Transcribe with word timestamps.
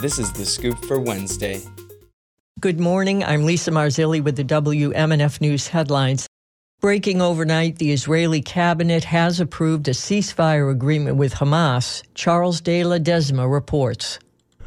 This 0.00 0.18
is 0.18 0.32
The 0.32 0.46
Scoop 0.46 0.82
for 0.86 0.98
Wednesday. 0.98 1.60
Good 2.58 2.80
morning. 2.80 3.22
I'm 3.22 3.44
Lisa 3.44 3.70
Marzilli 3.70 4.24
with 4.24 4.34
the 4.34 4.44
WMNF 4.44 5.42
News 5.42 5.68
headlines. 5.68 6.26
Breaking 6.80 7.20
overnight, 7.20 7.76
the 7.76 7.92
Israeli 7.92 8.40
cabinet 8.40 9.04
has 9.04 9.40
approved 9.40 9.88
a 9.88 9.90
ceasefire 9.90 10.72
agreement 10.72 11.18
with 11.18 11.34
Hamas. 11.34 12.02
Charles 12.14 12.62
de 12.62 12.82
Ledesma 12.82 13.52
reports. 13.52 14.18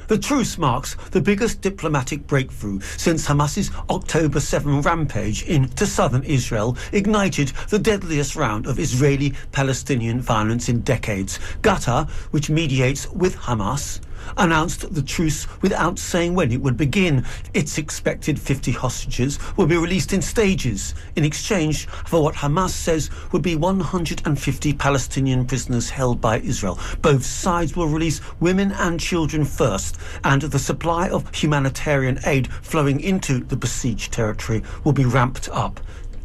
The 0.08 0.20
truce 0.20 0.60
marks 0.60 0.96
the 1.10 1.22
biggest 1.22 1.62
diplomatic 1.62 2.28
breakthrough 2.28 2.82
since 2.82 3.26
Hamas's 3.26 3.72
October 3.90 4.40
7 4.40 4.82
rampage 4.82 5.42
into 5.48 5.88
southern 5.88 6.22
Israel 6.24 6.78
ignited 6.92 7.54
the 7.70 7.80
deadliest 7.80 8.36
round 8.36 8.68
of 8.68 8.78
Israeli 8.78 9.34
Palestinian 9.52 10.22
violence 10.22 10.70
in 10.70 10.82
decades. 10.82 11.40
Qatar, 11.64 12.08
which 12.30 12.52
mediates 12.52 13.10
with 13.10 13.36
Hamas, 13.36 14.00
announced 14.38 14.94
the 14.94 15.02
truce 15.02 15.48
without 15.62 16.00
saying 16.00 16.34
when 16.36 16.52
it 16.52 16.62
would 16.62 16.78
begin. 16.78 17.26
Its 17.54 17.78
expected 17.78 18.40
50 18.40 18.72
hostages 18.72 19.40
will 19.58 19.68
be 19.68 19.78
released 19.78 20.14
in 20.14 20.22
stages 20.22 20.96
in 21.16 21.24
exchange 21.24 21.88
for 21.88 22.24
what 22.24 22.36
Hamas 22.36 22.72
says 22.72 23.10
would 23.32 23.42
be 23.42 23.56
150 23.56 24.74
Palestinian 24.74 25.46
prisoners 25.46 25.90
held 25.90 26.20
by 26.22 26.40
Israel. 26.40 26.80
Both 27.02 27.26
sides 27.26 27.76
will 27.76 27.88
release 27.88 28.22
women 28.40 28.72
and 28.74 29.00
children 29.00 29.46
first, 29.46 29.98
and 30.24 30.42
the 30.42 30.60
supply 30.60 31.10
of 31.10 31.34
humanitarian 31.34 32.20
aid 32.26 32.52
flowing 32.52 33.00
into 33.00 33.40
the 33.40 33.58
besieged 33.58 34.14
territory 34.14 34.64
will 34.84 34.94
be 34.94 35.06
ramped 35.06 35.50
up. 35.50 35.80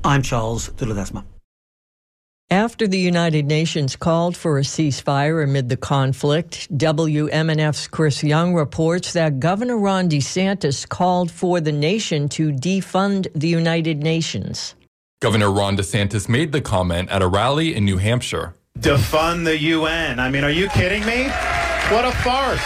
I'm 0.04 0.22
Charles 0.22 0.68
de 0.68 0.84
Ledesma. 0.84 1.24
After 2.50 2.88
the 2.88 2.98
United 2.98 3.44
Nations 3.44 3.94
called 3.94 4.34
for 4.34 4.56
a 4.56 4.62
ceasefire 4.62 5.44
amid 5.44 5.68
the 5.68 5.76
conflict, 5.76 6.74
WMNF's 6.78 7.88
Chris 7.88 8.24
Young 8.24 8.54
reports 8.54 9.12
that 9.12 9.38
Governor 9.38 9.76
Ron 9.76 10.08
DeSantis 10.08 10.88
called 10.88 11.30
for 11.30 11.60
the 11.60 11.72
nation 11.72 12.26
to 12.30 12.50
defund 12.50 13.26
the 13.34 13.48
United 13.48 14.02
Nations. 14.02 14.74
Governor 15.20 15.50
Ron 15.50 15.76
DeSantis 15.76 16.26
made 16.26 16.52
the 16.52 16.62
comment 16.62 17.10
at 17.10 17.20
a 17.20 17.28
rally 17.28 17.74
in 17.74 17.84
New 17.84 17.98
Hampshire. 17.98 18.54
Defund 18.78 19.44
the 19.44 19.58
UN. 19.58 20.18
I 20.18 20.30
mean, 20.30 20.42
are 20.42 20.50
you 20.50 20.70
kidding 20.70 21.04
me? 21.04 21.24
What 21.94 22.06
a 22.06 22.12
farce. 22.24 22.64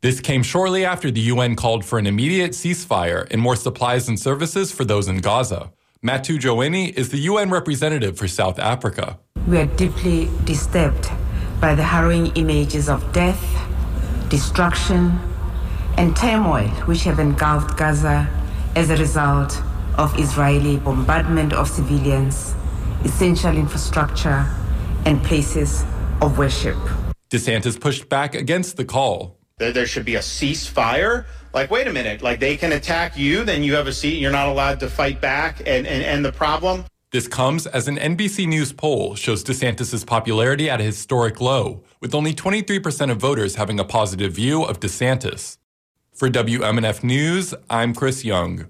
This 0.00 0.20
came 0.20 0.44
shortly 0.44 0.84
after 0.84 1.10
the 1.10 1.22
UN 1.22 1.56
called 1.56 1.84
for 1.84 1.98
an 1.98 2.06
immediate 2.06 2.52
ceasefire 2.52 3.26
and 3.32 3.42
more 3.42 3.56
supplies 3.56 4.08
and 4.08 4.20
services 4.20 4.70
for 4.70 4.84
those 4.84 5.08
in 5.08 5.18
Gaza. 5.18 5.72
Mathu 6.04 6.38
Joyini 6.38 6.92
is 6.92 7.08
the 7.08 7.18
UN 7.30 7.50
representative 7.50 8.16
for 8.16 8.28
South 8.28 8.60
Africa. 8.60 9.18
We 9.46 9.58
are 9.58 9.66
deeply 9.66 10.30
disturbed 10.44 11.10
by 11.60 11.74
the 11.74 11.82
harrowing 11.82 12.28
images 12.28 12.88
of 12.88 13.12
death, 13.12 13.42
destruction, 14.30 15.18
and 15.98 16.16
turmoil 16.16 16.68
which 16.86 17.04
have 17.04 17.18
engulfed 17.18 17.76
Gaza 17.76 18.26
as 18.74 18.88
a 18.88 18.96
result 18.96 19.62
of 19.98 20.18
Israeli 20.18 20.78
bombardment 20.78 21.52
of 21.52 21.68
civilians, 21.68 22.54
essential 23.04 23.54
infrastructure, 23.54 24.46
and 25.04 25.22
places 25.22 25.84
of 26.22 26.38
worship. 26.38 26.76
DeSantis 27.28 27.78
pushed 27.78 28.08
back 28.08 28.34
against 28.34 28.78
the 28.78 28.84
call. 28.86 29.38
There 29.58 29.86
should 29.86 30.06
be 30.06 30.14
a 30.14 30.20
ceasefire. 30.20 31.26
Like, 31.52 31.70
wait 31.70 31.86
a 31.86 31.92
minute, 31.92 32.22
like 32.22 32.40
they 32.40 32.56
can 32.56 32.72
attack 32.72 33.16
you, 33.18 33.44
then 33.44 33.62
you 33.62 33.74
have 33.74 33.86
a 33.86 33.92
seat, 33.92 34.18
you're 34.18 34.32
not 34.32 34.48
allowed 34.48 34.80
to 34.80 34.88
fight 34.88 35.20
back 35.20 35.60
and, 35.60 35.86
and, 35.86 36.02
and 36.02 36.24
the 36.24 36.32
problem. 36.32 36.86
This 37.14 37.28
comes 37.28 37.68
as 37.68 37.86
an 37.86 37.96
NBC 37.96 38.48
News 38.48 38.72
poll 38.72 39.14
shows 39.14 39.44
DeSantis' 39.44 40.04
popularity 40.04 40.68
at 40.68 40.80
a 40.80 40.82
historic 40.82 41.40
low, 41.40 41.84
with 42.00 42.12
only 42.12 42.34
23% 42.34 43.08
of 43.08 43.18
voters 43.18 43.54
having 43.54 43.78
a 43.78 43.84
positive 43.84 44.32
view 44.32 44.64
of 44.64 44.80
DeSantis. 44.80 45.58
For 46.12 46.28
WMNF 46.28 47.04
News, 47.04 47.54
I'm 47.70 47.94
Chris 47.94 48.24
Young. 48.24 48.66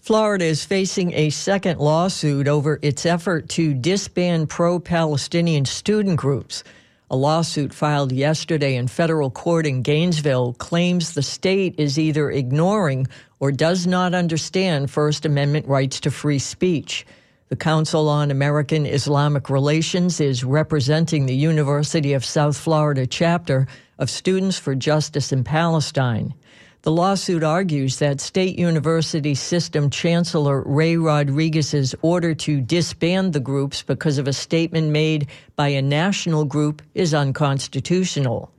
Florida 0.00 0.44
is 0.44 0.64
facing 0.64 1.12
a 1.14 1.30
second 1.30 1.80
lawsuit 1.80 2.46
over 2.46 2.78
its 2.80 3.04
effort 3.04 3.48
to 3.48 3.74
disband 3.74 4.48
pro 4.48 4.78
Palestinian 4.78 5.64
student 5.64 6.18
groups. 6.18 6.62
A 7.10 7.16
lawsuit 7.16 7.74
filed 7.74 8.12
yesterday 8.12 8.76
in 8.76 8.86
federal 8.86 9.32
court 9.32 9.66
in 9.66 9.82
Gainesville 9.82 10.52
claims 10.60 11.14
the 11.14 11.24
state 11.24 11.74
is 11.76 11.98
either 11.98 12.30
ignoring 12.30 13.08
or 13.40 13.50
does 13.50 13.84
not 13.84 14.14
understand 14.14 14.92
First 14.92 15.26
Amendment 15.26 15.66
rights 15.66 15.98
to 16.02 16.12
free 16.12 16.38
speech. 16.38 17.04
The 17.52 17.56
Council 17.56 18.08
on 18.08 18.30
American 18.30 18.86
Islamic 18.86 19.50
Relations 19.50 20.20
is 20.22 20.42
representing 20.42 21.26
the 21.26 21.36
University 21.36 22.14
of 22.14 22.24
South 22.24 22.56
Florida 22.56 23.06
chapter 23.06 23.66
of 23.98 24.08
Students 24.08 24.58
for 24.58 24.74
Justice 24.74 25.32
in 25.32 25.44
Palestine. 25.44 26.32
The 26.80 26.92
lawsuit 26.92 27.42
argues 27.42 27.98
that 27.98 28.22
State 28.22 28.58
University 28.58 29.34
System 29.34 29.90
Chancellor 29.90 30.62
Ray 30.62 30.96
Rodriguez's 30.96 31.94
order 32.00 32.34
to 32.36 32.62
disband 32.62 33.34
the 33.34 33.38
groups 33.38 33.82
because 33.82 34.16
of 34.16 34.26
a 34.26 34.32
statement 34.32 34.88
made 34.88 35.26
by 35.54 35.68
a 35.68 35.82
national 35.82 36.46
group 36.46 36.80
is 36.94 37.12
unconstitutional. 37.12 38.50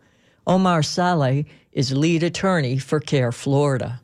Omar 0.45 0.83
Saleh 0.83 1.45
is 1.71 1.93
lead 1.93 2.21
attorney 2.21 2.77
for 2.77 2.99
CAIR 2.99 3.31
Florida 3.31 4.02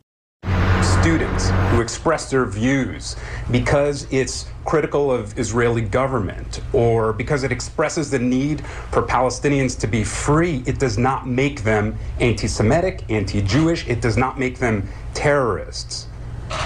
students 1.02 1.50
who 1.72 1.80
express 1.80 2.30
their 2.30 2.46
views 2.46 3.16
because 3.52 4.06
it's 4.12 4.48
critical 4.66 5.12
of 5.12 5.38
Israeli 5.40 5.82
government 5.82 6.60
or 6.74 7.14
because 7.14 7.44
it 7.44 7.54
expresses 7.54 8.12
the 8.12 8.20
need 8.20 8.66
for 8.92 9.02
Palestinians 9.04 9.80
to 9.80 9.88
be 9.88 10.04
free, 10.04 10.62
it 10.66 10.78
does 10.78 10.98
not 10.98 11.26
make 11.26 11.64
them 11.64 11.98
anti 12.20 12.48
Semitic, 12.48 13.10
anti 13.10 13.42
Jewish, 13.42 13.88
it 13.88 14.02
does 14.02 14.18
not 14.18 14.38
make 14.38 14.60
them 14.60 14.88
terrorists. 15.14 16.08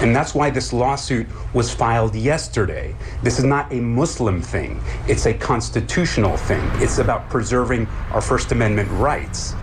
And 0.00 0.16
that's 0.16 0.34
why 0.34 0.50
this 0.50 0.72
lawsuit 0.72 1.28
was 1.54 1.72
filed 1.72 2.16
yesterday. 2.16 2.96
This 3.22 3.38
is 3.38 3.44
not 3.44 3.72
a 3.72 3.80
Muslim 3.80 4.42
thing, 4.42 4.82
it's 5.06 5.26
a 5.26 5.34
constitutional 5.34 6.36
thing. 6.36 6.68
It's 6.82 6.98
about 6.98 7.30
preserving 7.30 7.86
our 8.10 8.20
First 8.20 8.50
Amendment 8.50 8.90
rights. 8.92 9.54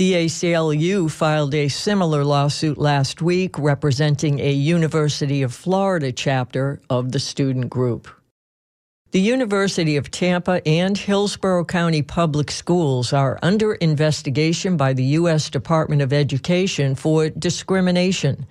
The 0.00 0.14
ACLU 0.14 1.10
filed 1.10 1.54
a 1.54 1.68
similar 1.68 2.24
lawsuit 2.24 2.78
last 2.78 3.20
week 3.20 3.58
representing 3.58 4.40
a 4.40 4.50
University 4.50 5.42
of 5.42 5.52
Florida 5.52 6.10
chapter 6.10 6.80
of 6.88 7.12
the 7.12 7.20
student 7.20 7.68
group. 7.68 8.08
The 9.10 9.20
University 9.20 9.98
of 9.98 10.10
Tampa 10.10 10.66
and 10.66 10.96
Hillsborough 10.96 11.66
County 11.66 12.00
Public 12.00 12.50
Schools 12.50 13.12
are 13.12 13.38
under 13.42 13.74
investigation 13.74 14.78
by 14.78 14.94
the 14.94 15.04
U.S. 15.20 15.50
Department 15.50 16.00
of 16.00 16.14
Education 16.14 16.94
for 16.94 17.28
discrimination. 17.28 18.46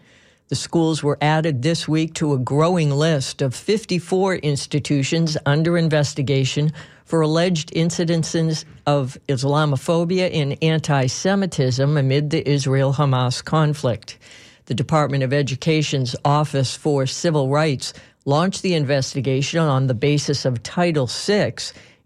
The 0.49 0.55
schools 0.55 1.03
were 1.03 1.19
added 1.21 1.61
this 1.61 1.87
week 1.87 2.15
to 2.15 2.33
a 2.33 2.39
growing 2.39 2.89
list 2.89 3.43
of 3.43 3.53
54 3.53 4.37
institutions 4.37 5.37
under 5.45 5.77
investigation 5.77 6.73
for 7.05 7.21
alleged 7.21 7.71
incidences 7.73 8.65
of 8.87 9.15
Islamophobia 9.27 10.33
and 10.33 10.57
anti 10.63 11.05
Semitism 11.05 11.95
amid 11.95 12.31
the 12.31 12.49
Israel 12.49 12.93
Hamas 12.93 13.45
conflict. 13.45 14.17
The 14.65 14.73
Department 14.73 15.21
of 15.21 15.33
Education's 15.33 16.15
Office 16.25 16.75
for 16.75 17.05
Civil 17.05 17.49
Rights 17.49 17.93
launched 18.25 18.63
the 18.63 18.73
investigation 18.73 19.59
on 19.59 19.85
the 19.85 19.93
basis 19.93 20.45
of 20.45 20.63
Title 20.63 21.05
VI, 21.05 21.53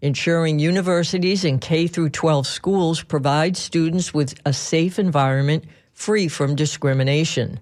ensuring 0.02 0.58
universities 0.58 1.46
and 1.46 1.62
K 1.62 1.88
12 1.88 2.46
schools 2.46 3.02
provide 3.02 3.56
students 3.56 4.12
with 4.12 4.34
a 4.44 4.52
safe 4.52 4.98
environment 4.98 5.64
free 5.94 6.28
from 6.28 6.54
discrimination. 6.54 7.58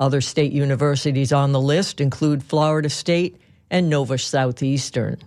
Other 0.00 0.22
state 0.22 0.50
universities 0.50 1.30
on 1.30 1.52
the 1.52 1.60
list 1.60 2.00
include 2.00 2.42
Florida 2.42 2.88
State 2.88 3.36
and 3.70 3.90
Nova 3.90 4.16
Southeastern. 4.16 5.18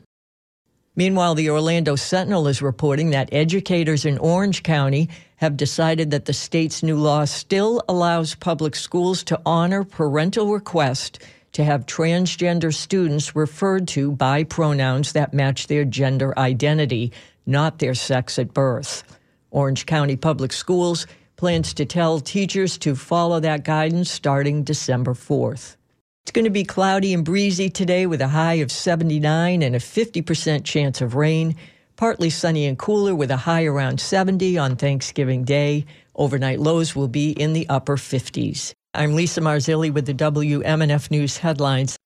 Meanwhile, 0.95 1.35
the 1.35 1.51
Orlando 1.51 1.95
Sentinel 1.95 2.47
is 2.47 2.61
reporting 2.61 3.11
that 3.11 3.29
educators 3.31 4.03
in 4.03 4.17
Orange 4.17 4.63
County 4.63 5.09
have 5.37 5.57
decided 5.57 6.09
that 6.09 6.25
the 6.25 6.33
state's 6.33 6.81
new 6.81 6.97
law 6.97 7.25
still 7.25 7.83
allows 7.87 8.33
public 8.35 8.75
schools 8.75 9.23
to 9.25 9.39
honor 9.45 9.83
parental 9.83 10.51
request 10.51 11.19
to 11.51 11.63
have 11.63 11.85
transgender 11.85 12.73
students 12.73 13.35
referred 13.35 13.87
to 13.89 14.11
by 14.11 14.43
pronouns 14.43 15.11
that 15.13 15.35
match 15.35 15.67
their 15.67 15.85
gender 15.85 16.37
identity, 16.37 17.11
not 17.45 17.77
their 17.77 17.93
sex 17.93 18.39
at 18.39 18.53
birth. 18.53 19.03
Orange 19.51 19.85
County 19.85 20.15
Public 20.15 20.51
Schools 20.51 21.05
plans 21.35 21.73
to 21.75 21.85
tell 21.85 22.19
teachers 22.19 22.77
to 22.79 22.95
follow 22.95 23.39
that 23.39 23.63
guidance 23.63 24.11
starting 24.11 24.63
December 24.63 25.13
4th. 25.13 25.75
It's 26.23 26.31
going 26.31 26.45
to 26.45 26.51
be 26.51 26.63
cloudy 26.63 27.13
and 27.13 27.25
breezy 27.25 27.69
today 27.69 28.05
with 28.05 28.21
a 28.21 28.29
high 28.29 28.55
of 28.55 28.71
79 28.71 29.61
and 29.61 29.75
a 29.75 29.79
50% 29.79 30.63
chance 30.63 31.01
of 31.01 31.15
rain. 31.15 31.55
Partly 31.95 32.29
sunny 32.29 32.65
and 32.65 32.79
cooler 32.79 33.13
with 33.13 33.29
a 33.29 33.37
high 33.37 33.65
around 33.65 33.99
70 33.99 34.57
on 34.57 34.75
Thanksgiving 34.75 35.43
Day. 35.43 35.85
Overnight 36.15 36.59
lows 36.59 36.95
will 36.95 37.07
be 37.07 37.31
in 37.31 37.53
the 37.53 37.67
upper 37.67 37.97
50s. 37.97 38.73
I'm 38.93 39.15
Lisa 39.15 39.41
Marzilli 39.41 39.91
with 39.91 40.05
the 40.05 40.13
WMNF 40.13 41.11
News 41.11 41.37
headlines. 41.37 41.97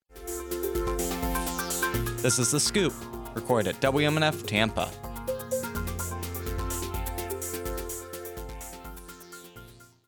This 2.22 2.38
is 2.40 2.50
The 2.50 2.58
Scoop, 2.58 2.92
recorded 3.34 3.76
at 3.76 3.80
WMNF 3.80 4.46
Tampa. 4.46 4.90